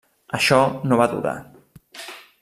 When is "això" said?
0.37-0.57